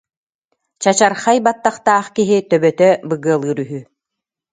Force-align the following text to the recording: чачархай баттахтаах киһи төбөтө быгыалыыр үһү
чачархай 0.85 1.37
баттахтаах 1.47 2.07
киһи 2.15 2.37
төбөтө 2.51 2.89
быгыалыыр 3.09 3.57
үһү 3.63 3.79